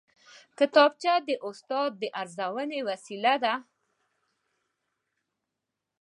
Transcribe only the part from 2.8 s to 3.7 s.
وسیله ده